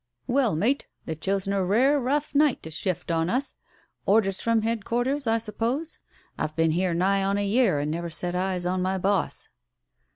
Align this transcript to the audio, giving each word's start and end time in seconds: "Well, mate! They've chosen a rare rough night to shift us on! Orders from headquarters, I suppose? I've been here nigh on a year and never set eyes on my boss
"Well, 0.25 0.55
mate! 0.55 0.87
They've 1.05 1.19
chosen 1.19 1.53
a 1.53 1.63
rare 1.63 1.99
rough 1.99 2.33
night 2.33 2.63
to 2.63 2.71
shift 2.71 3.11
us 3.11 3.15
on! 3.53 4.07
Orders 4.07 4.41
from 4.41 4.63
headquarters, 4.63 5.27
I 5.27 5.37
suppose? 5.37 5.99
I've 6.39 6.55
been 6.55 6.71
here 6.71 6.95
nigh 6.95 7.21
on 7.23 7.37
a 7.37 7.45
year 7.45 7.77
and 7.77 7.91
never 7.91 8.09
set 8.09 8.33
eyes 8.33 8.65
on 8.65 8.81
my 8.81 8.97
boss 8.97 9.49